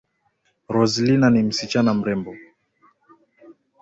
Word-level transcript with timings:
Roselina 0.69 1.29
ni 1.29 1.43
msichana 1.43 1.93
mrembo 1.93 2.35